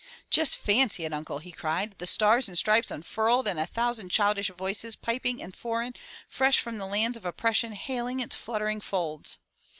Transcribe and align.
Just 0.31 0.57
fancy 0.57 1.05
it, 1.05 1.13
uncle!" 1.13 1.37
he 1.37 1.51
cried. 1.51 1.93
"The 1.99 2.07
Stars 2.07 2.47
and 2.47 2.57
Stripes 2.57 2.89
unfurled, 2.89 3.47
and 3.47 3.59
a 3.59 3.67
thousand 3.67 4.09
childish 4.09 4.49
voices, 4.49 4.95
piping 4.95 5.39
and 5.43 5.55
foreign, 5.55 5.93
fresh 6.27 6.59
from 6.59 6.79
the 6.79 6.87
lands 6.87 7.17
of 7.17 7.23
oppression, 7.23 7.73
hailing 7.73 8.19
its 8.19 8.35
fluttering 8.35 8.81
folds. 8.81 9.37